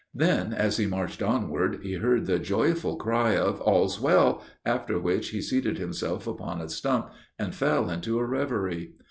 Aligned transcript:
Then, 0.15 0.51
as 0.51 0.77
he 0.77 0.87
marched 0.87 1.21
onward, 1.21 1.81
he 1.83 1.93
heard 1.93 2.25
the 2.25 2.39
joyful 2.39 2.95
cry 2.95 3.37
of 3.37 3.61
"all's 3.61 3.99
well," 4.01 4.41
after 4.65 4.97
which 4.97 5.29
he 5.29 5.43
seated 5.43 5.77
himself 5.77 6.25
upon 6.25 6.59
a 6.59 6.69
stump, 6.69 7.11
and 7.37 7.53
fell 7.53 7.87
into 7.87 8.17
a 8.17 8.25
reverie. 8.25 8.93